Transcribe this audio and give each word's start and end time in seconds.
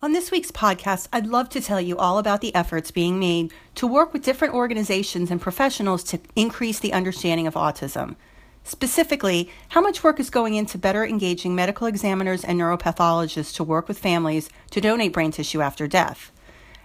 On 0.00 0.12
this 0.12 0.30
week's 0.30 0.52
podcast, 0.52 1.08
I'd 1.12 1.26
love 1.26 1.48
to 1.48 1.60
tell 1.60 1.80
you 1.80 1.98
all 1.98 2.18
about 2.18 2.40
the 2.40 2.54
efforts 2.54 2.92
being 2.92 3.18
made 3.18 3.52
to 3.74 3.84
work 3.84 4.12
with 4.12 4.22
different 4.22 4.54
organizations 4.54 5.28
and 5.28 5.40
professionals 5.40 6.04
to 6.04 6.20
increase 6.36 6.78
the 6.78 6.92
understanding 6.92 7.48
of 7.48 7.54
autism. 7.54 8.14
Specifically, 8.62 9.50
how 9.70 9.80
much 9.80 10.04
work 10.04 10.20
is 10.20 10.30
going 10.30 10.54
into 10.54 10.78
better 10.78 11.04
engaging 11.04 11.56
medical 11.56 11.88
examiners 11.88 12.44
and 12.44 12.60
neuropathologists 12.60 13.52
to 13.56 13.64
work 13.64 13.88
with 13.88 13.98
families 13.98 14.48
to 14.70 14.80
donate 14.80 15.12
brain 15.12 15.32
tissue 15.32 15.62
after 15.62 15.88
death. 15.88 16.30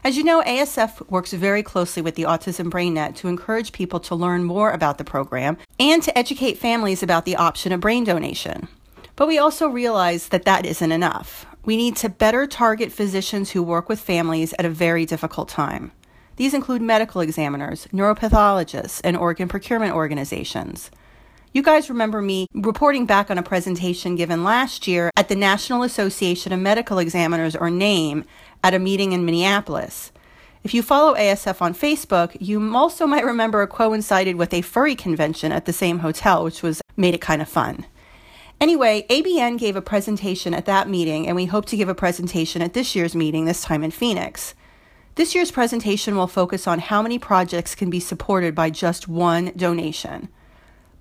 As 0.03 0.17
you 0.17 0.23
know, 0.23 0.41
ASF 0.41 1.07
works 1.07 1.33
very 1.33 1.61
closely 1.61 2.01
with 2.01 2.15
the 2.15 2.23
Autism 2.23 2.71
Brain 2.71 2.95
Net 2.95 3.15
to 3.17 3.27
encourage 3.27 3.73
people 3.73 3.99
to 3.99 4.15
learn 4.15 4.43
more 4.43 4.71
about 4.71 4.97
the 4.97 5.03
program 5.03 5.59
and 5.79 6.01
to 6.01 6.17
educate 6.17 6.57
families 6.57 7.03
about 7.03 7.25
the 7.25 7.35
option 7.35 7.73
of 7.73 7.79
brain 7.79 8.05
donation. 8.05 8.67
But 9.15 9.27
we 9.27 9.37
also 9.37 9.67
realize 9.67 10.29
that 10.29 10.45
that 10.45 10.65
isn't 10.65 10.91
enough. 10.91 11.45
We 11.65 11.77
need 11.77 11.95
to 11.97 12.09
better 12.09 12.45
target 12.45 12.91
physicians 12.91 13.51
who 13.51 13.63
work 13.63 13.87
with 13.87 14.01
families 14.01 14.53
at 14.59 14.65
a 14.65 14.69
very 14.69 15.05
difficult 15.05 15.47
time. 15.47 15.93
These 16.35 16.53
include 16.53 16.81
medical 16.81 17.21
examiners, 17.21 17.87
neuropathologists, 17.93 18.99
and 19.03 19.15
organ 19.15 19.47
procurement 19.47 19.95
organizations. 19.95 20.91
You 21.53 21.63
guys 21.63 21.89
remember 21.89 22.21
me 22.21 22.47
reporting 22.53 23.05
back 23.05 23.31
on 23.31 23.37
a 23.37 23.43
presentation 23.43 24.15
given 24.15 24.43
last 24.43 24.87
year 24.87 25.09
at 25.15 25.29
the 25.29 25.35
National 25.35 25.83
Association 25.83 26.51
of 26.51 26.59
Medical 26.59 26.97
Examiners, 26.97 27.55
or 27.55 27.69
NAME, 27.69 28.25
at 28.61 28.73
a 28.73 28.79
meeting 28.79 29.13
in 29.13 29.23
Minneapolis. 29.23 30.11
If 30.63 30.73
you 30.73 30.81
follow 30.81 31.15
ASF 31.15 31.61
on 31.61 31.73
Facebook, 31.73 32.35
you 32.41 32.75
also 32.75 33.05
might 33.05 33.25
remember 33.25 33.63
it 33.63 33.67
coincided 33.67 34.35
with 34.35 34.53
a 34.53 34.61
furry 34.61 34.95
convention 34.95 35.51
at 35.51 35.65
the 35.65 35.73
same 35.73 35.99
hotel, 35.99 36.43
which 36.43 36.61
was 36.61 36.81
made 36.97 37.13
it 37.13 37.21
kind 37.21 37.41
of 37.41 37.47
fun. 37.47 37.85
Anyway, 38.63 39.05
ABN 39.09 39.59
gave 39.59 39.75
a 39.75 39.81
presentation 39.81 40.53
at 40.53 40.63
that 40.67 40.87
meeting, 40.87 41.27
and 41.27 41.35
we 41.35 41.47
hope 41.47 41.65
to 41.65 41.75
give 41.75 41.89
a 41.89 41.93
presentation 41.93 42.61
at 42.61 42.71
this 42.71 42.95
year's 42.95 43.13
meeting, 43.13 43.43
this 43.43 43.61
time 43.61 43.83
in 43.83 43.91
Phoenix. 43.91 44.55
This 45.15 45.35
year's 45.35 45.51
presentation 45.51 46.15
will 46.15 46.27
focus 46.27 46.65
on 46.65 46.79
how 46.79 47.01
many 47.01 47.19
projects 47.19 47.75
can 47.75 47.89
be 47.89 47.99
supported 47.99 48.55
by 48.55 48.69
just 48.69 49.05
one 49.05 49.51
donation. 49.57 50.29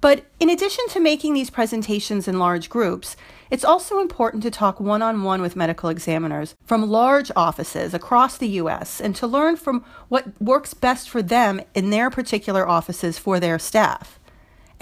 But 0.01 0.27
in 0.41 0.51
addition 0.51 0.89
to 0.89 0.99
making 0.99 1.35
these 1.35 1.51
presentations 1.51 2.27
in 2.27 2.41
large 2.41 2.69
groups, 2.69 3.15
it's 3.49 3.65
also 3.65 4.01
important 4.01 4.43
to 4.43 4.51
talk 4.51 4.81
one 4.81 5.01
on 5.01 5.23
one 5.23 5.41
with 5.41 5.55
medical 5.55 5.89
examiners 5.89 6.57
from 6.65 6.91
large 6.91 7.31
offices 7.37 7.95
across 7.95 8.37
the 8.37 8.49
U.S. 8.49 9.01
and 9.01 9.15
to 9.15 9.29
learn 9.29 9.55
from 9.55 9.85
what 10.09 10.43
works 10.43 10.75
best 10.75 11.09
for 11.09 11.23
them 11.23 11.61
in 11.77 11.91
their 11.91 12.11
particular 12.11 12.69
offices 12.69 13.19
for 13.19 13.39
their 13.39 13.61
staff. 13.61 14.19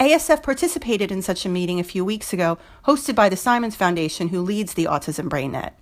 ASF 0.01 0.41
participated 0.41 1.11
in 1.11 1.21
such 1.21 1.45
a 1.45 1.49
meeting 1.49 1.79
a 1.79 1.83
few 1.83 2.03
weeks 2.03 2.33
ago, 2.33 2.57
hosted 2.87 3.13
by 3.13 3.29
the 3.29 3.37
Simons 3.37 3.75
Foundation, 3.75 4.29
who 4.29 4.41
leads 4.41 4.73
the 4.73 4.85
Autism 4.85 5.29
Brain 5.29 5.51
Net. 5.51 5.77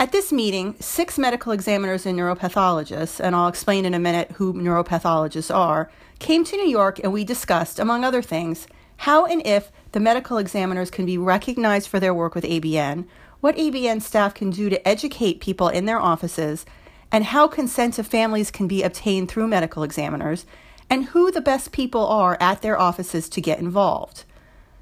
At 0.00 0.10
this 0.10 0.32
meeting, 0.32 0.74
six 0.80 1.16
medical 1.16 1.52
examiners 1.52 2.06
and 2.06 2.18
neuropathologists, 2.18 3.20
and 3.20 3.36
I'll 3.36 3.46
explain 3.46 3.84
in 3.84 3.94
a 3.94 4.00
minute 4.00 4.32
who 4.32 4.52
neuropathologists 4.52 5.54
are, 5.54 5.92
came 6.18 6.42
to 6.42 6.56
New 6.56 6.66
York 6.66 6.98
and 7.04 7.12
we 7.12 7.22
discussed, 7.22 7.78
among 7.78 8.02
other 8.02 8.20
things, 8.20 8.66
how 8.96 9.26
and 9.26 9.46
if 9.46 9.70
the 9.92 10.00
medical 10.00 10.36
examiners 10.36 10.90
can 10.90 11.06
be 11.06 11.16
recognized 11.16 11.88
for 11.88 12.00
their 12.00 12.12
work 12.12 12.34
with 12.34 12.42
ABN, 12.42 13.06
what 13.38 13.56
ABN 13.56 14.02
staff 14.02 14.34
can 14.34 14.50
do 14.50 14.68
to 14.68 14.88
educate 14.88 15.40
people 15.40 15.68
in 15.68 15.84
their 15.84 16.00
offices, 16.00 16.66
and 17.12 17.26
how 17.26 17.46
consent 17.46 17.96
of 18.00 18.08
families 18.08 18.50
can 18.50 18.66
be 18.66 18.82
obtained 18.82 19.28
through 19.28 19.46
medical 19.46 19.84
examiners, 19.84 20.46
and 20.88 21.06
who 21.06 21.30
the 21.30 21.40
best 21.40 21.72
people 21.72 22.06
are 22.06 22.36
at 22.40 22.62
their 22.62 22.78
offices 22.78 23.28
to 23.30 23.40
get 23.40 23.58
involved. 23.58 24.24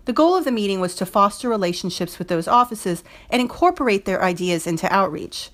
The 0.04 0.12
goal 0.12 0.34
of 0.36 0.44
the 0.44 0.50
meeting 0.50 0.80
was 0.80 0.94
to 0.96 1.06
foster 1.06 1.48
relationships 1.48 2.18
with 2.18 2.28
those 2.28 2.48
offices 2.48 3.04
and 3.30 3.40
incorporate 3.40 4.04
their 4.04 4.22
ideas 4.22 4.66
into 4.66 4.92
outreach. 4.92 5.50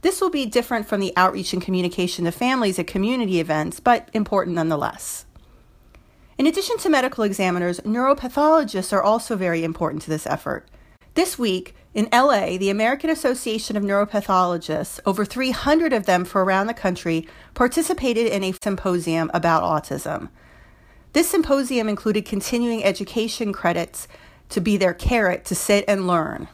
This 0.00 0.20
will 0.20 0.30
be 0.30 0.46
different 0.46 0.86
from 0.86 1.00
the 1.00 1.12
outreach 1.16 1.52
and 1.52 1.62
communication 1.62 2.24
to 2.24 2.32
families 2.32 2.78
at 2.78 2.86
community 2.86 3.40
events, 3.40 3.80
but 3.80 4.08
important 4.12 4.56
nonetheless. 4.56 5.26
In 6.36 6.46
addition 6.46 6.78
to 6.78 6.90
medical 6.90 7.24
examiners, 7.24 7.80
neuropathologists 7.80 8.92
are 8.92 9.02
also 9.02 9.36
very 9.36 9.62
important 9.62 10.02
to 10.02 10.10
this 10.10 10.26
effort. 10.26 10.68
This 11.14 11.38
week, 11.38 11.76
in 11.94 12.08
LA, 12.12 12.58
the 12.58 12.70
American 12.70 13.08
Association 13.08 13.76
of 13.76 13.84
Neuropathologists, 13.84 14.98
over 15.06 15.24
300 15.24 15.92
of 15.92 16.06
them 16.06 16.24
from 16.24 16.42
around 16.42 16.66
the 16.66 16.74
country, 16.74 17.28
participated 17.54 18.26
in 18.26 18.42
a 18.42 18.52
symposium 18.52 19.30
about 19.32 19.62
autism. 19.62 20.28
This 21.12 21.30
symposium 21.30 21.88
included 21.88 22.26
continuing 22.26 22.82
education 22.82 23.52
credits 23.52 24.08
to 24.48 24.60
be 24.60 24.76
their 24.76 24.92
carrot 24.92 25.44
to 25.44 25.54
sit 25.54 25.84
and 25.86 26.08
learn. 26.08 26.48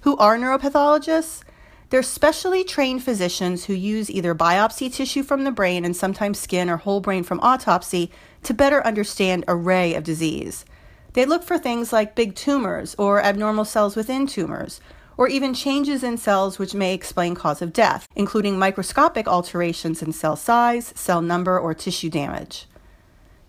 Who 0.00 0.16
are 0.16 0.36
neuropathologists? 0.36 1.44
They're 1.90 2.02
specially 2.02 2.64
trained 2.64 3.04
physicians 3.04 3.64
who 3.64 3.74
use 3.74 4.10
either 4.10 4.34
biopsy 4.34 4.92
tissue 4.92 5.22
from 5.22 5.44
the 5.44 5.50
brain 5.52 5.84
and 5.84 5.96
sometimes 5.96 6.38
skin 6.38 6.68
or 6.68 6.78
whole 6.78 7.00
brain 7.00 7.22
from 7.22 7.40
autopsy 7.40 8.10
to 8.42 8.54
better 8.54 8.84
understand 8.84 9.44
array 9.46 9.94
of 9.94 10.02
disease. 10.02 10.64
They 11.12 11.24
look 11.24 11.42
for 11.42 11.58
things 11.58 11.92
like 11.92 12.14
big 12.14 12.34
tumors 12.34 12.94
or 12.96 13.22
abnormal 13.22 13.64
cells 13.64 13.96
within 13.96 14.26
tumors, 14.26 14.80
or 15.16 15.28
even 15.28 15.52
changes 15.52 16.02
in 16.02 16.16
cells 16.16 16.58
which 16.58 16.74
may 16.74 16.94
explain 16.94 17.34
cause 17.34 17.60
of 17.60 17.72
death, 17.72 18.08
including 18.14 18.58
microscopic 18.58 19.26
alterations 19.26 20.02
in 20.02 20.12
cell 20.12 20.36
size, 20.36 20.92
cell 20.96 21.20
number, 21.20 21.58
or 21.58 21.74
tissue 21.74 22.08
damage. 22.08 22.66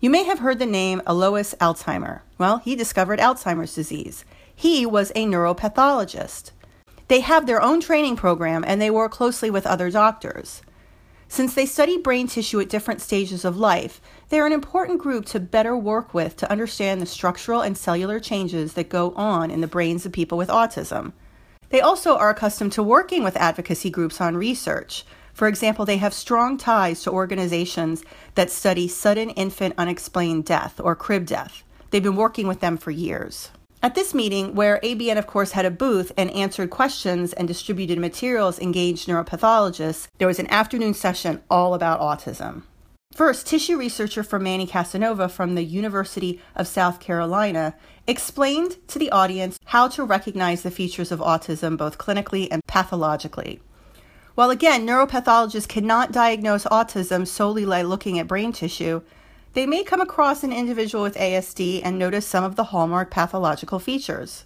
You 0.00 0.10
may 0.10 0.24
have 0.24 0.40
heard 0.40 0.58
the 0.58 0.66
name 0.66 1.00
Alois 1.06 1.54
Alzheimer. 1.60 2.20
Well, 2.36 2.58
he 2.58 2.74
discovered 2.74 3.20
Alzheimer's 3.20 3.74
disease. 3.74 4.24
He 4.54 4.84
was 4.84 5.12
a 5.14 5.26
neuropathologist. 5.26 6.50
They 7.06 7.20
have 7.20 7.46
their 7.46 7.62
own 7.62 7.80
training 7.80 8.16
program 8.16 8.64
and 8.66 8.82
they 8.82 8.90
work 8.90 9.12
closely 9.12 9.50
with 9.50 9.66
other 9.66 9.90
doctors. 9.90 10.62
Since 11.32 11.54
they 11.54 11.64
study 11.64 11.96
brain 11.96 12.26
tissue 12.26 12.60
at 12.60 12.68
different 12.68 13.00
stages 13.00 13.46
of 13.46 13.56
life, 13.56 14.02
they're 14.28 14.46
an 14.46 14.52
important 14.52 14.98
group 14.98 15.24
to 15.28 15.40
better 15.40 15.74
work 15.74 16.12
with 16.12 16.36
to 16.36 16.52
understand 16.52 17.00
the 17.00 17.06
structural 17.06 17.62
and 17.62 17.74
cellular 17.74 18.20
changes 18.20 18.74
that 18.74 18.90
go 18.90 19.14
on 19.14 19.50
in 19.50 19.62
the 19.62 19.66
brains 19.66 20.04
of 20.04 20.12
people 20.12 20.36
with 20.36 20.50
autism. 20.50 21.14
They 21.70 21.80
also 21.80 22.18
are 22.18 22.28
accustomed 22.28 22.72
to 22.72 22.82
working 22.82 23.24
with 23.24 23.38
advocacy 23.38 23.88
groups 23.88 24.20
on 24.20 24.36
research. 24.36 25.06
For 25.32 25.48
example, 25.48 25.86
they 25.86 25.96
have 25.96 26.12
strong 26.12 26.58
ties 26.58 27.02
to 27.04 27.10
organizations 27.10 28.04
that 28.34 28.50
study 28.50 28.86
sudden 28.86 29.30
infant 29.30 29.74
unexplained 29.78 30.44
death 30.44 30.78
or 30.84 30.94
crib 30.94 31.24
death. 31.24 31.64
They've 31.88 32.02
been 32.02 32.14
working 32.14 32.46
with 32.46 32.60
them 32.60 32.76
for 32.76 32.90
years. 32.90 33.48
At 33.84 33.96
this 33.96 34.14
meeting, 34.14 34.54
where 34.54 34.78
ABN, 34.84 35.18
of 35.18 35.26
course, 35.26 35.52
had 35.52 35.64
a 35.64 35.70
booth 35.70 36.12
and 36.16 36.30
answered 36.30 36.70
questions 36.70 37.32
and 37.32 37.48
distributed 37.48 37.98
materials, 37.98 38.60
engaged 38.60 39.08
neuropathologists, 39.08 40.06
there 40.18 40.28
was 40.28 40.38
an 40.38 40.46
afternoon 40.50 40.94
session 40.94 41.42
all 41.50 41.74
about 41.74 41.98
autism. 41.98 42.62
First, 43.12 43.44
tissue 43.48 43.76
researcher 43.76 44.22
for 44.22 44.38
Manny 44.38 44.68
Casanova 44.68 45.28
from 45.28 45.56
the 45.56 45.64
University 45.64 46.40
of 46.54 46.68
South 46.68 47.00
Carolina 47.00 47.74
explained 48.06 48.76
to 48.86 49.00
the 49.00 49.10
audience 49.10 49.58
how 49.64 49.88
to 49.88 50.04
recognize 50.04 50.62
the 50.62 50.70
features 50.70 51.10
of 51.10 51.18
autism 51.18 51.76
both 51.76 51.98
clinically 51.98 52.46
and 52.52 52.62
pathologically. 52.68 53.60
While 54.36 54.50
again, 54.50 54.86
neuropathologists 54.86 55.68
cannot 55.68 56.12
diagnose 56.12 56.64
autism 56.66 57.26
solely 57.26 57.66
by 57.66 57.82
looking 57.82 58.20
at 58.20 58.28
brain 58.28 58.52
tissue, 58.52 59.02
they 59.54 59.66
may 59.66 59.84
come 59.84 60.00
across 60.00 60.42
an 60.42 60.52
individual 60.52 61.02
with 61.04 61.16
ASD 61.16 61.82
and 61.84 61.98
notice 61.98 62.26
some 62.26 62.44
of 62.44 62.56
the 62.56 62.64
hallmark 62.64 63.10
pathological 63.10 63.78
features. 63.78 64.44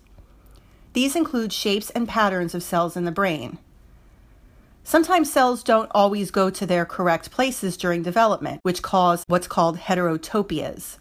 These 0.92 1.14
include 1.14 1.52
shapes 1.52 1.90
and 1.90 2.08
patterns 2.08 2.54
of 2.54 2.62
cells 2.62 2.96
in 2.96 3.04
the 3.04 3.12
brain. 3.12 3.58
Sometimes 4.82 5.32
cells 5.32 5.62
don't 5.62 5.90
always 5.92 6.30
go 6.30 6.48
to 6.48 6.64
their 6.64 6.84
correct 6.84 7.30
places 7.30 7.76
during 7.76 8.02
development, 8.02 8.60
which 8.62 8.82
cause 8.82 9.24
what's 9.26 9.48
called 9.48 9.78
heterotopias. 9.78 10.98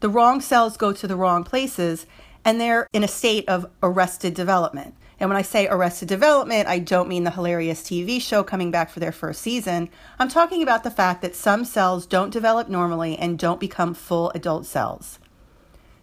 The 0.00 0.08
wrong 0.08 0.40
cells 0.40 0.76
go 0.76 0.92
to 0.92 1.06
the 1.06 1.16
wrong 1.16 1.42
places, 1.42 2.06
and 2.44 2.60
they're 2.60 2.86
in 2.92 3.02
a 3.02 3.08
state 3.08 3.48
of 3.48 3.68
arrested 3.82 4.34
development. 4.34 4.94
And 5.18 5.30
when 5.30 5.36
I 5.36 5.42
say 5.42 5.66
arrested 5.66 6.08
development, 6.08 6.68
I 6.68 6.78
don't 6.78 7.08
mean 7.08 7.24
the 7.24 7.30
hilarious 7.30 7.82
TV 7.82 8.20
show 8.20 8.42
coming 8.42 8.70
back 8.70 8.90
for 8.90 9.00
their 9.00 9.12
first 9.12 9.40
season. 9.40 9.88
I'm 10.18 10.28
talking 10.28 10.62
about 10.62 10.84
the 10.84 10.90
fact 10.90 11.22
that 11.22 11.34
some 11.34 11.64
cells 11.64 12.06
don't 12.06 12.32
develop 12.32 12.68
normally 12.68 13.16
and 13.16 13.38
don't 13.38 13.60
become 13.60 13.94
full 13.94 14.30
adult 14.34 14.66
cells. 14.66 15.18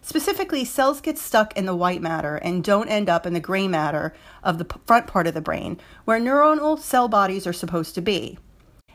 Specifically, 0.02 0.64
cells 0.64 1.00
get 1.00 1.16
stuck 1.16 1.56
in 1.56 1.64
the 1.64 1.76
white 1.76 2.02
matter 2.02 2.36
and 2.36 2.62
don't 2.62 2.88
end 2.88 3.08
up 3.08 3.24
in 3.24 3.32
the 3.32 3.40
gray 3.40 3.66
matter 3.68 4.12
of 4.42 4.58
the 4.58 4.66
front 4.84 5.06
part 5.06 5.26
of 5.26 5.32
the 5.32 5.40
brain, 5.40 5.80
where 6.04 6.20
neuronal 6.20 6.78
cell 6.78 7.08
bodies 7.08 7.46
are 7.46 7.54
supposed 7.54 7.94
to 7.94 8.02
be. 8.02 8.38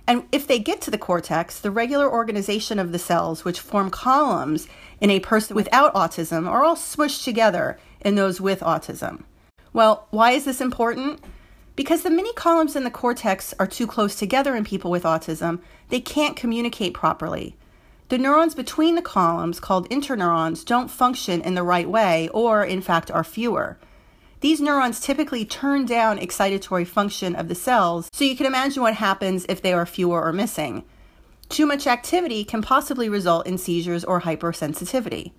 And 0.06 0.28
if 0.32 0.46
they 0.46 0.60
get 0.60 0.82
to 0.82 0.92
the 0.92 0.98
cortex, 0.98 1.60
the 1.60 1.72
regular 1.72 2.12
organization 2.12 2.78
of 2.78 2.92
the 2.92 3.00
cells, 3.00 3.46
which 3.46 3.60
form 3.60 3.90
columns 3.90 4.68
in 5.00 5.10
a 5.10 5.20
person 5.20 5.56
without 5.56 5.94
autism, 5.94 6.48
are 6.48 6.64
all 6.64 6.76
smushed 6.76 7.24
together 7.24 7.80
in 8.02 8.16
those 8.16 8.42
with 8.42 8.60
autism. 8.60 9.24
Well, 9.74 10.08
why 10.10 10.32
is 10.32 10.46
this 10.46 10.62
important? 10.62 11.22
Because 11.76 12.02
the 12.04 12.10
mini 12.10 12.34
columns 12.34 12.76
in 12.76 12.84
the 12.84 12.92
cortex 12.92 13.54
are 13.60 13.68
too 13.68 13.88
close 13.88 14.16
together 14.16 14.56
in 14.56 14.66
people 14.66 14.92
with 14.92 15.04
autism, 15.04 15.62
they 15.90 16.02
can't 16.02 16.36
communicate 16.36 16.94
properly. 16.94 17.56
The 18.10 18.18
neurons 18.18 18.56
between 18.56 18.96
the 18.96 19.02
columns, 19.02 19.60
called 19.60 19.90
interneurons, 19.90 20.66
don't 20.66 20.90
function 20.90 21.42
in 21.42 21.54
the 21.54 21.64
right 21.64 21.88
way 21.88 22.28
or, 22.30 22.66
in 22.66 22.82
fact, 22.82 23.12
are 23.12 23.24
fewer. 23.24 23.78
These 24.42 24.62
neurons 24.62 25.00
typically 25.00 25.46
turn 25.46 25.86
down 25.86 26.18
excitatory 26.18 26.88
function 26.88 27.36
of 27.36 27.50
the 27.50 27.56
cells, 27.56 28.10
so 28.12 28.24
you 28.26 28.36
can 28.36 28.46
imagine 28.46 28.82
what 28.82 28.96
happens 28.96 29.46
if 29.48 29.62
they 29.62 29.74
are 29.74 29.86
fewer 29.86 30.24
or 30.24 30.34
missing. 30.34 30.84
Too 31.50 31.66
much 31.66 31.88
activity 31.88 32.44
can 32.44 32.62
possibly 32.62 33.10
result 33.10 33.46
in 33.46 33.58
seizures 33.58 34.04
or 34.04 34.22
hypersensitivity. 34.22 35.34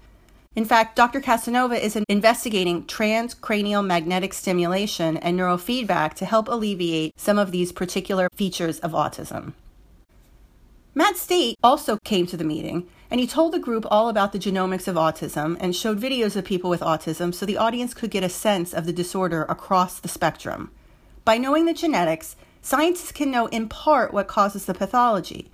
In 0.56 0.64
fact, 0.64 0.96
Dr. 0.96 1.20
Casanova 1.20 1.76
is 1.76 1.94
investigating 2.08 2.84
transcranial 2.84 3.86
magnetic 3.86 4.32
stimulation 4.32 5.16
and 5.18 5.38
neurofeedback 5.38 6.14
to 6.14 6.24
help 6.24 6.48
alleviate 6.48 7.12
some 7.16 7.38
of 7.38 7.52
these 7.52 7.70
particular 7.70 8.28
features 8.34 8.80
of 8.80 8.90
autism. 8.90 9.52
Matt 10.92 11.16
State 11.16 11.56
also 11.62 11.98
came 12.04 12.26
to 12.26 12.36
the 12.36 12.42
meeting 12.42 12.88
and 13.12 13.20
he 13.20 13.28
told 13.28 13.52
the 13.52 13.60
group 13.60 13.86
all 13.92 14.08
about 14.08 14.32
the 14.32 14.40
genomics 14.40 14.88
of 14.88 14.96
autism 14.96 15.56
and 15.60 15.76
showed 15.76 16.00
videos 16.00 16.34
of 16.34 16.44
people 16.44 16.68
with 16.68 16.80
autism 16.80 17.32
so 17.32 17.46
the 17.46 17.56
audience 17.56 17.94
could 17.94 18.10
get 18.10 18.24
a 18.24 18.28
sense 18.28 18.74
of 18.74 18.86
the 18.86 18.92
disorder 18.92 19.46
across 19.48 20.00
the 20.00 20.08
spectrum. 20.08 20.72
By 21.24 21.38
knowing 21.38 21.66
the 21.66 21.74
genetics, 21.74 22.34
scientists 22.60 23.12
can 23.12 23.30
know 23.30 23.46
in 23.46 23.68
part 23.68 24.12
what 24.12 24.26
causes 24.26 24.64
the 24.64 24.74
pathology. 24.74 25.48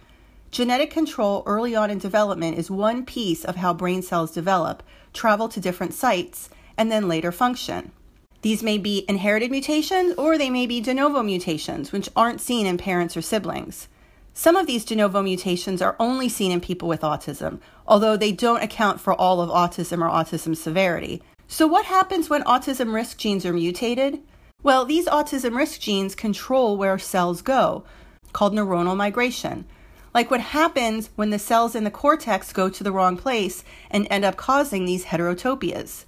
Genetic 0.57 0.91
control 0.91 1.43
early 1.45 1.77
on 1.77 1.91
in 1.91 1.99
development 1.99 2.57
is 2.57 2.71
one 2.71 3.05
piece 3.05 3.45
of 3.45 3.57
how 3.57 3.75
brain 3.75 4.01
cells 4.01 4.33
develop, 4.33 4.83
travel 5.13 5.51
to 5.51 5.61
different 5.61 5.93
sites, 5.93 6.49
and 6.79 6.91
then 6.91 7.09
later 7.09 7.31
function. 7.31 7.93
These 8.41 8.63
may 8.63 8.79
be 8.79 9.05
inherited 9.07 9.51
mutations 9.51 10.15
or 10.17 10.39
they 10.39 10.49
may 10.49 10.67
be 10.67 10.81
de 10.81 10.95
novo 10.95 11.23
mutations, 11.23 11.93
which 11.93 12.09
aren't 12.17 12.41
seen 12.41 12.65
in 12.65 12.79
parents 12.79 13.19
or 13.19 13.21
siblings. 13.21 13.89
Some 14.33 14.57
of 14.57 14.67
these 14.67 14.87
de 14.87 14.97
novo 14.97 15.21
mutations 15.21 15.83
are 15.83 15.95
only 16.01 16.31
seen 16.31 16.51
in 16.51 16.63
people 16.63 16.89
with 16.89 17.03
autism, 17.03 17.61
although 17.87 18.17
they 18.17 18.33
don't 18.33 18.63
account 18.63 18.99
for 18.99 19.13
all 19.13 19.43
of 19.43 19.51
autism 19.51 20.01
or 20.01 20.09
autism 20.09 20.57
severity. 20.57 21.23
So, 21.49 21.67
what 21.67 21.85
happens 21.85 22.31
when 22.31 22.43
autism 22.45 22.95
risk 22.95 23.19
genes 23.19 23.45
are 23.45 23.53
mutated? 23.53 24.23
Well, 24.63 24.87
these 24.87 25.05
autism 25.05 25.55
risk 25.55 25.81
genes 25.81 26.15
control 26.15 26.79
where 26.79 26.99
cells 26.99 27.43
go, 27.43 27.85
called 28.33 28.55
neuronal 28.55 28.97
migration 28.97 29.67
like 30.17 30.31
what 30.31 30.41
happens 30.41 31.11
when 31.15 31.29
the 31.29 31.39
cells 31.39 31.75
in 31.75 31.85
the 31.85 31.91
cortex 31.91 32.51
go 32.51 32.71
to 32.71 32.83
the 32.83 32.91
wrong 32.91 33.19
place 33.19 33.63
and 33.91 34.07
end 34.09 34.25
up 34.25 34.35
causing 34.35 34.87
these 34.87 35.05
heterotopias. 35.05 36.07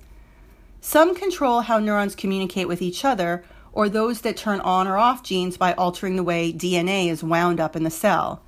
Some 0.80 1.14
control 1.14 1.60
how 1.60 1.78
neurons 1.78 2.14
communicate 2.14 2.68
with 2.68 2.80
each 2.80 3.04
other, 3.04 3.44
or 3.70 3.86
those 3.86 4.22
that 4.22 4.34
turn 4.34 4.60
on 4.60 4.88
or 4.88 4.96
off 4.96 5.22
genes 5.22 5.58
by 5.58 5.74
altering 5.74 6.16
the 6.16 6.22
way 6.22 6.50
DNA 6.50 7.10
is 7.10 7.22
wound 7.22 7.60
up 7.60 7.76
in 7.76 7.82
the 7.82 7.90
cell. 7.90 8.40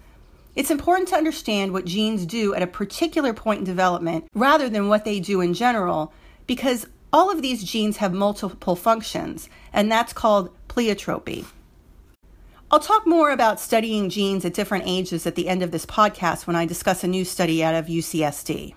It's 0.56 0.70
important 0.70 1.08
to 1.08 1.16
understand 1.16 1.74
what 1.74 1.84
genes 1.84 2.24
do 2.24 2.54
at 2.54 2.62
a 2.62 2.66
particular 2.66 3.34
point 3.34 3.58
in 3.58 3.64
development 3.66 4.28
rather 4.34 4.70
than 4.70 4.88
what 4.88 5.04
they 5.04 5.20
do 5.20 5.42
in 5.42 5.52
general, 5.52 6.10
because 6.46 6.86
all 7.12 7.30
of 7.30 7.42
these 7.42 7.62
genes 7.64 7.98
have 7.98 8.14
multiple 8.14 8.76
functions, 8.76 9.50
and 9.74 9.92
that's 9.92 10.14
called 10.14 10.56
pleiotropy. 10.68 11.44
I'll 12.72 12.78
talk 12.78 13.04
more 13.04 13.32
about 13.32 13.58
studying 13.58 14.08
genes 14.10 14.44
at 14.44 14.54
different 14.54 14.84
ages 14.86 15.26
at 15.26 15.34
the 15.34 15.48
end 15.48 15.64
of 15.64 15.72
this 15.72 15.84
podcast 15.84 16.46
when 16.46 16.54
I 16.54 16.66
discuss 16.66 17.02
a 17.02 17.08
new 17.08 17.24
study 17.24 17.64
out 17.64 17.74
of 17.74 17.86
UCSD. 17.86 18.74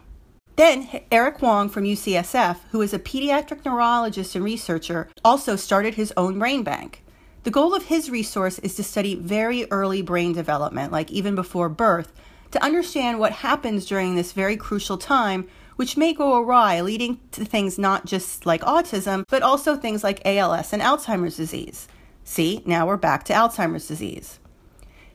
Then, 0.55 1.01
Eric 1.11 1.37
Huang 1.37 1.69
from 1.69 1.83
UCSF, 1.83 2.57
who 2.71 2.81
is 2.81 2.91
a 2.91 2.97
pediatric 2.97 3.63
neurologist 3.63 4.33
and 4.33 4.43
researcher, 4.43 5.09
also 5.23 5.55
started 5.55 5.93
his 5.93 6.11
own 6.17 6.39
brain 6.39 6.63
bank. 6.63 7.03
The 7.43 7.51
goal 7.51 7.75
of 7.75 7.85
his 7.85 8.09
resource 8.09 8.57
is 8.59 8.73
to 8.77 8.83
study 8.83 9.13
very 9.13 9.69
early 9.69 10.01
brain 10.01 10.33
development, 10.33 10.91
like 10.91 11.11
even 11.11 11.35
before 11.35 11.69
birth, 11.69 12.11
to 12.49 12.63
understand 12.63 13.19
what 13.19 13.31
happens 13.31 13.85
during 13.85 14.15
this 14.15 14.31
very 14.31 14.57
crucial 14.57 14.97
time, 14.97 15.47
which 15.75 15.97
may 15.97 16.13
go 16.13 16.41
awry, 16.41 16.81
leading 16.81 17.19
to 17.29 17.45
things 17.45 17.77
not 17.77 18.07
just 18.07 18.47
like 18.47 18.61
autism, 18.61 19.23
but 19.29 19.43
also 19.43 19.75
things 19.75 20.03
like 20.03 20.25
ALS 20.25 20.73
and 20.73 20.81
Alzheimer's 20.81 21.37
disease. 21.37 21.87
See, 22.23 22.63
now 22.65 22.87
we're 22.87 22.97
back 22.97 23.23
to 23.25 23.33
Alzheimer's 23.33 23.87
disease. 23.87 24.39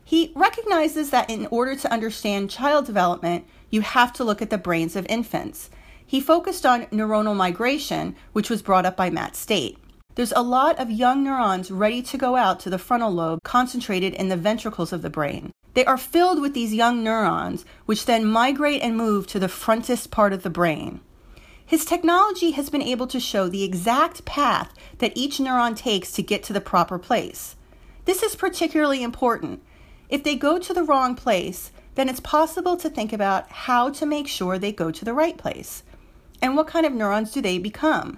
He 0.03 0.31
recognizes 0.35 1.09
that 1.09 1.29
in 1.29 1.47
order 1.47 1.75
to 1.75 1.91
understand 1.91 2.49
child 2.49 2.85
development, 2.85 3.45
you 3.69 3.81
have 3.81 4.13
to 4.13 4.23
look 4.23 4.41
at 4.41 4.49
the 4.49 4.57
brains 4.57 4.95
of 4.95 5.05
infants. 5.09 5.69
He 6.05 6.19
focused 6.19 6.65
on 6.65 6.85
neuronal 6.87 7.35
migration, 7.35 8.15
which 8.33 8.49
was 8.49 8.61
brought 8.61 8.85
up 8.85 8.97
by 8.97 9.09
Matt 9.09 9.35
State. 9.35 9.77
There's 10.15 10.33
a 10.33 10.41
lot 10.41 10.79
of 10.79 10.89
young 10.91 11.23
neurons 11.23 11.71
ready 11.71 12.01
to 12.01 12.17
go 12.17 12.35
out 12.35 12.59
to 12.61 12.69
the 12.69 12.79
frontal 12.79 13.11
lobe 13.11 13.39
concentrated 13.43 14.13
in 14.15 14.29
the 14.29 14.35
ventricles 14.35 14.91
of 14.91 15.01
the 15.01 15.09
brain. 15.09 15.51
They 15.75 15.85
are 15.85 15.97
filled 15.97 16.41
with 16.41 16.53
these 16.53 16.73
young 16.73 17.03
neurons, 17.03 17.63
which 17.85 18.05
then 18.05 18.25
migrate 18.25 18.81
and 18.81 18.97
move 18.97 19.27
to 19.27 19.39
the 19.39 19.47
frontest 19.47 20.09
part 20.09 20.33
of 20.33 20.43
the 20.43 20.49
brain. 20.49 21.01
His 21.69 21.85
technology 21.85 22.49
has 22.51 22.71
been 22.71 22.81
able 22.81 23.05
to 23.05 23.19
show 23.19 23.47
the 23.47 23.63
exact 23.63 24.25
path 24.25 24.73
that 24.97 25.15
each 25.15 25.37
neuron 25.37 25.75
takes 25.75 26.11
to 26.13 26.23
get 26.23 26.41
to 26.45 26.53
the 26.53 26.59
proper 26.59 26.97
place. 26.97 27.55
This 28.05 28.23
is 28.23 28.35
particularly 28.35 29.03
important. 29.03 29.61
If 30.09 30.23
they 30.23 30.35
go 30.35 30.57
to 30.57 30.73
the 30.73 30.81
wrong 30.81 31.13
place, 31.13 31.71
then 31.93 32.09
it's 32.09 32.21
possible 32.21 32.75
to 32.77 32.89
think 32.89 33.13
about 33.13 33.51
how 33.51 33.91
to 33.91 34.07
make 34.07 34.27
sure 34.27 34.57
they 34.57 34.71
go 34.71 34.89
to 34.89 35.05
the 35.05 35.13
right 35.13 35.37
place. 35.37 35.83
And 36.41 36.55
what 36.55 36.65
kind 36.65 36.87
of 36.87 36.93
neurons 36.93 37.31
do 37.31 37.39
they 37.39 37.59
become? 37.59 38.17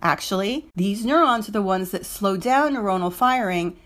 Actually, 0.00 0.70
these 0.74 1.04
neurons 1.04 1.46
are 1.46 1.52
the 1.52 1.60
ones 1.60 1.90
that 1.90 2.06
slow 2.06 2.38
down 2.38 2.74
neuronal 2.74 3.12
firing. 3.12 3.76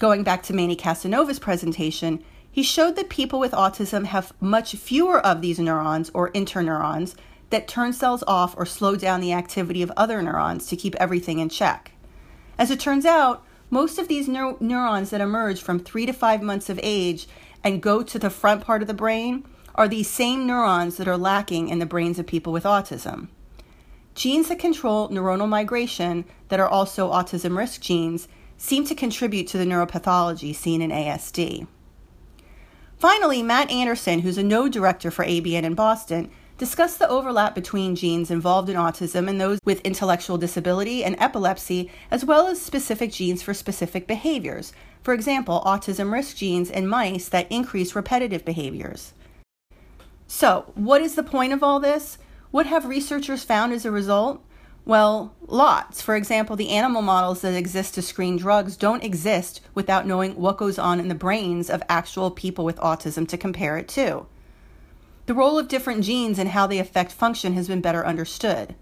Going 0.00 0.24
back 0.24 0.42
to 0.42 0.52
Manny 0.52 0.74
Casanova's 0.74 1.38
presentation, 1.38 2.24
he 2.50 2.64
showed 2.64 2.96
that 2.96 3.08
people 3.08 3.38
with 3.38 3.52
autism 3.52 4.06
have 4.06 4.32
much 4.40 4.74
fewer 4.74 5.24
of 5.24 5.42
these 5.42 5.60
neurons 5.60 6.10
or 6.12 6.32
interneurons 6.32 7.14
that 7.52 7.68
turn 7.68 7.92
cells 7.92 8.24
off 8.26 8.54
or 8.56 8.66
slow 8.66 8.96
down 8.96 9.20
the 9.20 9.32
activity 9.32 9.82
of 9.82 9.92
other 9.96 10.20
neurons 10.20 10.66
to 10.66 10.76
keep 10.76 10.96
everything 10.96 11.38
in 11.38 11.48
check. 11.48 11.92
As 12.58 12.70
it 12.70 12.80
turns 12.80 13.06
out, 13.06 13.44
most 13.70 13.98
of 13.98 14.08
these 14.08 14.28
neur- 14.28 14.60
neurons 14.60 15.10
that 15.10 15.20
emerge 15.20 15.62
from 15.62 15.78
three 15.78 16.04
to 16.04 16.12
five 16.12 16.42
months 16.42 16.68
of 16.68 16.80
age 16.82 17.26
and 17.62 17.80
go 17.80 18.02
to 18.02 18.18
the 18.18 18.28
front 18.28 18.62
part 18.62 18.82
of 18.82 18.88
the 18.88 18.94
brain 18.94 19.44
are 19.74 19.88
these 19.88 20.10
same 20.10 20.46
neurons 20.46 20.96
that 20.96 21.08
are 21.08 21.16
lacking 21.16 21.68
in 21.68 21.78
the 21.78 21.86
brains 21.86 22.18
of 22.18 22.26
people 22.26 22.52
with 22.52 22.64
autism. 22.64 23.28
Genes 24.14 24.48
that 24.48 24.58
control 24.58 25.08
neuronal 25.08 25.48
migration, 25.48 26.24
that 26.48 26.60
are 26.60 26.68
also 26.68 27.10
autism 27.10 27.56
risk 27.56 27.80
genes, 27.80 28.28
seem 28.58 28.84
to 28.84 28.94
contribute 28.94 29.46
to 29.48 29.56
the 29.56 29.64
neuropathology 29.64 30.54
seen 30.54 30.82
in 30.82 30.90
ASD. 30.90 31.66
Finally, 32.98 33.42
Matt 33.42 33.70
Anderson, 33.70 34.20
who's 34.20 34.38
a 34.38 34.42
node 34.42 34.72
director 34.72 35.10
for 35.10 35.24
ABN 35.24 35.64
in 35.64 35.74
Boston, 35.74 36.30
discuss 36.62 36.96
the 36.96 37.08
overlap 37.08 37.56
between 37.56 37.96
genes 37.96 38.30
involved 38.30 38.68
in 38.68 38.76
autism 38.76 39.28
and 39.28 39.40
those 39.40 39.58
with 39.64 39.80
intellectual 39.80 40.38
disability 40.38 41.02
and 41.02 41.16
epilepsy, 41.18 41.90
as 42.08 42.24
well 42.24 42.46
as 42.46 42.62
specific 42.62 43.10
genes 43.10 43.42
for 43.42 43.52
specific 43.52 44.06
behaviors. 44.06 44.72
For 45.02 45.12
example, 45.12 45.60
autism 45.66 46.12
risk 46.12 46.36
genes 46.36 46.70
in 46.70 46.86
mice 46.86 47.28
that 47.30 47.50
increase 47.50 47.96
repetitive 47.96 48.44
behaviors. 48.44 49.12
So, 50.28 50.70
what 50.76 51.02
is 51.02 51.16
the 51.16 51.24
point 51.24 51.52
of 51.52 51.64
all 51.64 51.80
this? 51.80 52.16
What 52.52 52.66
have 52.66 52.84
researchers 52.84 53.42
found 53.42 53.72
as 53.72 53.84
a 53.84 53.90
result? 53.90 54.40
Well, 54.84 55.34
lots. 55.48 56.00
For 56.00 56.14
example, 56.14 56.54
the 56.54 56.70
animal 56.70 57.02
models 57.02 57.40
that 57.40 57.54
exist 57.54 57.94
to 57.94 58.02
screen 58.02 58.36
drugs 58.36 58.76
don't 58.76 59.02
exist 59.02 59.62
without 59.74 60.06
knowing 60.06 60.36
what 60.36 60.58
goes 60.58 60.78
on 60.78 61.00
in 61.00 61.08
the 61.08 61.16
brains 61.16 61.68
of 61.68 61.82
actual 61.88 62.30
people 62.30 62.64
with 62.64 62.76
autism 62.76 63.26
to 63.26 63.36
compare 63.36 63.78
it 63.78 63.88
to. 63.88 64.26
The 65.26 65.34
role 65.34 65.58
of 65.58 65.68
different 65.68 66.02
genes 66.04 66.38
and 66.38 66.50
how 66.50 66.66
they 66.66 66.78
affect 66.78 67.12
function 67.12 67.54
has 67.54 67.68
been 67.68 67.80
better 67.80 68.04
understood. 68.04 68.74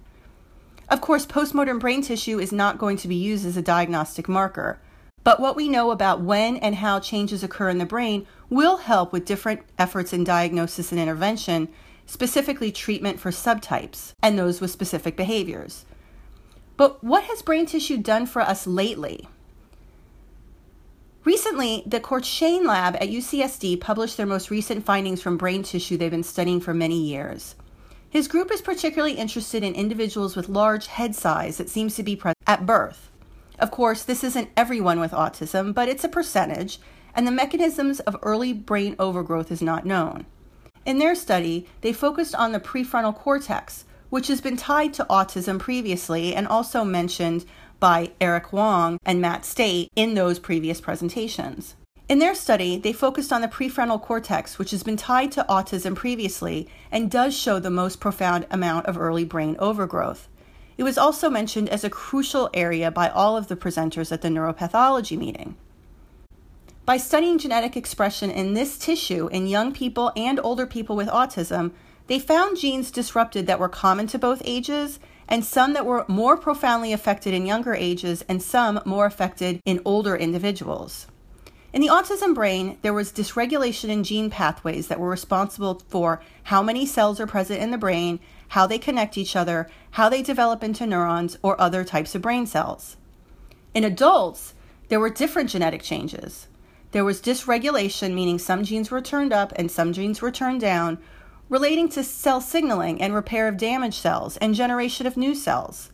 Of 0.89 1.01
course, 1.01 1.27
postmortem 1.27 1.79
brain 1.79 2.03
tissue 2.03 2.39
is 2.39 2.51
not 2.51 2.79
going 2.79 2.97
to 2.99 3.09
be 3.09 3.15
used 3.15 3.47
as 3.47 3.57
a 3.57 3.63
diagnostic 3.63 4.29
marker, 4.29 4.81
but 5.23 5.39
what 5.39 5.55
we 5.55 5.69
know 5.69 5.91
about 5.91 6.23
when 6.23 6.57
and 6.57 6.77
how 6.77 6.99
changes 6.99 7.45
occur 7.45 7.69
in 7.69 7.79
the 7.79 7.85
brain 7.85 8.27
will 8.49 8.79
help 8.79 9.13
with 9.13 9.27
different 9.27 9.61
efforts 9.79 10.13
in 10.13 10.25
diagnosis 10.25 10.91
and 10.91 11.01
intervention, 11.01 11.69
specifically 12.07 12.73
treatment 12.73 13.21
for 13.21 13.31
subtypes 13.31 14.15
and 14.23 14.39
those 14.39 14.61
with 14.61 14.71
specific 14.71 15.17
behaviors. 15.17 15.85
But 16.77 17.05
what 17.05 17.25
has 17.25 17.43
brain 17.43 17.67
tissue 17.67 17.99
done 17.99 18.25
for 18.25 18.41
us 18.41 18.67
lately? 18.67 19.29
Recently, 21.25 21.83
the 21.85 22.01
Courchesne 22.01 22.67
Lab 22.67 22.97
at 22.97 23.11
UCSD 23.11 23.79
published 23.79 24.17
their 24.17 24.25
most 24.25 24.51
recent 24.51 24.87
findings 24.87 25.21
from 25.21 25.37
brain 25.37 25.63
tissue 25.63 25.99
they've 25.99 26.11
been 26.11 26.23
studying 26.23 26.61
for 26.61 26.73
many 26.73 26.99
years. 26.99 27.57
His 28.09 28.27
group 28.27 28.51
is 28.51 28.63
particularly 28.63 29.13
interested 29.13 29.63
in 29.63 29.75
individuals 29.75 30.35
with 30.35 30.49
large 30.49 30.87
head 30.87 31.15
size 31.15 31.59
that 31.59 31.69
seems 31.69 31.95
to 31.97 32.03
be 32.03 32.17
present 32.17 32.39
at 32.47 32.65
birth. 32.65 33.11
Of 33.59 33.71
course, 33.71 34.03
this 34.03 34.25
isn't 34.25 34.49
everyone 34.57 34.99
with 34.99 35.13
autism, 35.13 35.75
but 35.75 35.91
it's 35.91 36.05
a 36.05 36.09
percentage, 36.09 36.81
and 37.15 37.27
the 37.27 37.33
mechanisms 37.33 38.01
of 38.01 38.17
early 38.23 38.55
brain 38.55 38.97
overgrowth 38.99 39.53
is 39.53 39.61
not 39.61 39.85
known. 39.85 40.25
In 40.87 40.99
their 40.99 41.15
study, 41.15 41.69
they 41.83 41.93
focused 41.93 42.35
on 42.35 42.53
the 42.53 42.61
prefrontal 42.61 43.15
cortex, 43.15 43.85
which 44.09 44.29
has 44.29 44.41
been 44.41 44.57
tied 44.57 44.95
to 44.95 45.07
autism 45.11 45.59
previously 45.59 46.35
and 46.35 46.49
also 46.49 46.83
mentioned 46.83 47.45
by 47.81 48.13
Eric 48.21 48.47
Huang 48.49 48.99
and 49.05 49.21
Matt 49.21 49.45
State 49.45 49.91
in 49.97 50.15
those 50.15 50.39
previous 50.39 50.81
presentations. 50.81 51.75
In 52.09 52.19
their 52.19 52.35
study, 52.35 52.77
they 52.77 52.93
focused 52.93 53.33
on 53.33 53.41
the 53.41 53.49
prefrontal 53.49 54.03
cortex, 54.03 54.59
which 54.59 54.73
has 54.73 54.83
been 54.83 54.97
tied 54.97 55.33
to 55.33 55.47
autism 55.49 55.95
previously 55.95 56.69
and 56.93 57.11
does 57.11 57.37
show 57.37 57.59
the 57.59 57.71
most 57.71 58.01
profound 58.01 58.47
amount 58.51 58.87
of 58.87 58.99
early 58.99 59.25
brain 59.25 59.57
overgrowth. 59.59 60.29
It 60.77 60.83
was 60.83 60.99
also 60.99 61.31
mentioned 61.31 61.69
as 61.69 61.85
a 61.85 61.91
crucial 61.91 62.51
area 62.53 62.91
by 62.91 63.09
all 63.09 63.37
of 63.37 63.49
the 63.49 63.57
presenters 63.57 64.11
at 64.11 64.23
the 64.23 64.29
neuropathology 64.29 65.17
meeting. 65.17 65.57
By 66.85 66.97
studying 66.97 67.39
genetic 67.39 67.77
expression 67.77 68.31
in 68.31 68.55
this 68.55 68.77
tissue 68.77 69.29
in 69.29 69.47
young 69.47 69.73
people 69.73 70.11
and 70.17 70.41
older 70.43 70.67
people 70.67 70.97
with 70.97 71.07
autism, 71.09 71.71
they 72.09 72.19
found 72.19 72.59
genes 72.59 72.91
disrupted 72.91 73.47
that 73.47 73.61
were 73.61 73.69
common 73.69 74.09
to 74.09 74.19
both 74.19 74.43
ages 74.45 74.99
and 75.31 75.45
some 75.45 75.73
that 75.73 75.87
were 75.87 76.05
more 76.09 76.37
profoundly 76.37 76.93
affected 76.93 77.33
in 77.33 77.47
younger 77.47 77.75
ages 77.75 78.23
and 78.29 78.43
some 78.43 78.81
more 78.85 79.07
affected 79.07 79.61
in 79.65 79.81
older 79.85 80.17
individuals. 80.17 81.07
In 81.73 81.81
the 81.81 81.89
autism 81.89 82.35
brain, 82.35 82.79
there 82.83 82.93
was 82.93 83.13
dysregulation 83.13 83.91
in 83.91 84.03
gene 84.03 84.29
pathways 84.29 84.89
that 84.89 84.99
were 84.99 85.09
responsible 85.09 85.81
for 85.89 86.21
how 86.45 86.65
many 86.65 86.85
cells 86.85 87.21
are 87.21 87.29
present 87.29 87.63
in 87.63 87.71
the 87.71 87.79
brain, 87.79 88.19
how 88.49 88.67
they 88.67 88.79
connect 88.79 89.17
each 89.17 89.37
other, 89.37 89.71
how 89.93 90.09
they 90.09 90.21
develop 90.21 90.65
into 90.65 90.85
neurons 90.85 91.39
or 91.43 91.61
other 91.61 91.85
types 91.85 92.17
of 92.17 92.23
brain 92.23 92.45
cells. 92.45 92.97
In 93.73 93.85
adults, 93.85 94.55
there 94.89 94.99
were 94.99 95.11
different 95.11 95.51
genetic 95.51 95.83
changes. 95.83 96.49
There 96.91 97.05
was 97.05 97.23
dysregulation, 97.23 98.15
meaning 98.15 98.41
some 98.41 98.65
genes 98.65 98.91
were 98.91 99.01
turned 99.01 99.33
up 99.33 99.53
and 99.55 99.71
some 99.71 99.93
genes 99.93 100.21
were 100.21 100.33
turned 100.33 100.61
down, 100.61 100.99
relating 101.51 101.89
to 101.89 102.05
cell 102.05 102.41
signaling 102.41 103.03
and 103.03 103.13
repair 103.13 103.49
of 103.49 103.57
damaged 103.57 104.01
cells 104.01 104.37
and 104.39 104.55
generation 104.55 105.07
of 105.07 105.17
new 105.17 105.35
cells. 105.35 105.91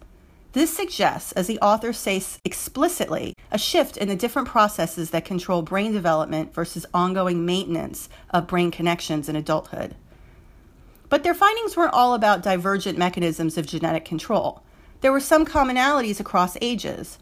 This 0.52 0.74
suggests, 0.74 1.32
as 1.32 1.48
the 1.48 1.58
author 1.60 1.92
says 1.92 2.38
explicitly, 2.44 3.34
a 3.50 3.58
shift 3.58 3.96
in 3.96 4.08
the 4.08 4.16
different 4.16 4.48
processes 4.48 5.10
that 5.10 5.24
control 5.24 5.62
brain 5.62 5.92
development 5.92 6.54
versus 6.54 6.86
ongoing 6.94 7.44
maintenance 7.44 8.08
of 8.30 8.46
brain 8.46 8.70
connections 8.70 9.28
in 9.28 9.36
adulthood. 9.36 9.96
But 11.08 11.22
their 11.22 11.34
findings 11.34 11.76
weren't 11.76 11.94
all 11.94 12.14
about 12.14 12.42
divergent 12.42 12.98
mechanisms 12.98 13.56
of 13.56 13.66
genetic 13.66 14.04
control. 14.04 14.62
There 15.00 15.12
were 15.12 15.20
some 15.20 15.46
commonalities 15.46 16.20
across 16.20 16.56
ages. 16.60 17.18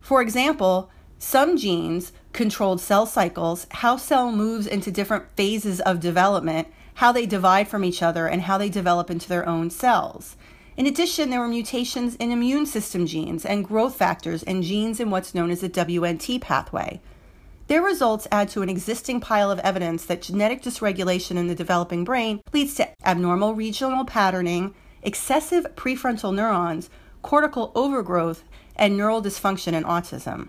For 0.00 0.22
example, 0.22 0.90
some 1.18 1.56
genes 1.56 2.12
controlled 2.32 2.80
cell 2.80 3.06
cycles, 3.06 3.66
how 3.70 3.96
cell 3.96 4.30
moves 4.30 4.66
into 4.66 4.90
different 4.90 5.24
phases 5.36 5.80
of 5.80 6.00
development, 6.00 6.68
how 6.94 7.12
they 7.12 7.26
divide 7.26 7.68
from 7.68 7.84
each 7.84 8.02
other, 8.02 8.26
and 8.26 8.42
how 8.42 8.58
they 8.58 8.68
develop 8.68 9.10
into 9.10 9.28
their 9.28 9.48
own 9.48 9.70
cells. 9.70 10.36
In 10.76 10.86
addition, 10.86 11.30
there 11.30 11.40
were 11.40 11.48
mutations 11.48 12.16
in 12.16 12.32
immune 12.32 12.66
system 12.66 13.06
genes 13.06 13.44
and 13.44 13.64
growth 13.64 13.96
factors 13.96 14.42
and 14.42 14.62
genes 14.62 14.98
in 14.98 15.10
what's 15.10 15.34
known 15.34 15.50
as 15.50 15.60
the 15.60 15.68
WNT 15.68 16.40
pathway. 16.40 17.00
Their 17.66 17.80
results 17.80 18.28
add 18.30 18.50
to 18.50 18.62
an 18.62 18.68
existing 18.68 19.20
pile 19.20 19.50
of 19.50 19.58
evidence 19.60 20.04
that 20.06 20.22
genetic 20.22 20.62
dysregulation 20.62 21.36
in 21.36 21.46
the 21.46 21.54
developing 21.54 22.04
brain 22.04 22.40
leads 22.52 22.74
to 22.74 22.88
abnormal 23.06 23.54
regional 23.54 24.04
patterning, 24.04 24.74
excessive 25.02 25.66
prefrontal 25.76 26.34
neurons, 26.34 26.90
cortical 27.22 27.72
overgrowth, 27.74 28.42
and 28.76 28.96
neural 28.96 29.22
dysfunction 29.22 29.72
in 29.72 29.84
autism. 29.84 30.48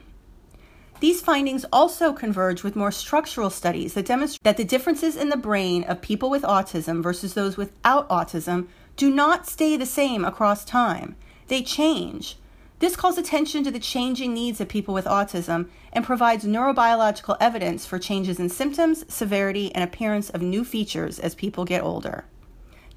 These 1.02 1.22
findings 1.22 1.66
also 1.74 2.14
converge 2.14 2.64
with 2.64 2.75
more 2.75 2.92
structural 2.92 3.50
studies 3.50 3.94
that 3.94 4.06
demonstrate 4.06 4.44
that 4.44 4.58
the 4.58 4.64
differences 4.64 5.18
in 5.18 5.30
the 5.30 5.38
brain 5.38 5.84
of 5.84 6.02
people 6.02 6.30
with 6.30 6.44
autism 6.44 7.04
versus 7.04 7.34
those 7.34 7.58
without 7.58 8.08
autism 8.10 8.68
do 8.96 9.10
not 9.14 9.46
stay 9.46 9.75
the 9.75 9.86
same 9.86 10.24
across 10.24 10.64
time. 10.64 11.16
They 11.48 11.62
change. 11.62 12.38
This 12.80 12.96
calls 12.96 13.18
attention 13.18 13.64
to 13.64 13.72
the 13.72 13.80
changing 13.80 14.34
needs 14.34 14.60
of 14.62 14.70
people 14.70 14.94
with 14.94 15.06
autism 15.06 15.70
and 15.92 16.06
provides 16.06 16.46
neurobiological 16.46 17.38
evidence 17.40 17.86
for 17.86 18.00
changes 18.00 18.40
in 18.40 18.50
symptoms, 18.50 19.06
severity, 19.14 19.74
and 19.75 19.84
appearance 19.84 20.30
of 20.30 20.42
new 20.42 20.64
features 20.64 21.20
as 21.20 21.36
people 21.36 21.66
get 21.66 21.84
older. 21.84 22.25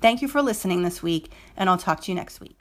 Thank 0.00 0.22
you 0.22 0.28
for 0.28 0.40
listening 0.42 0.82
this 0.82 1.02
week, 1.02 1.30
and 1.56 1.68
I'll 1.68 1.78
talk 1.78 2.00
to 2.02 2.12
you 2.12 2.16
next 2.16 2.40
week. 2.40 2.58